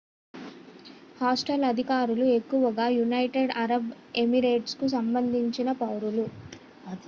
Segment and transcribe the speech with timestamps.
[1.19, 3.91] hostel అతిథులు ఎక్కువగా United Arab
[4.15, 6.25] ఎమిరేట్స్కు సంబంధించిన పౌరులు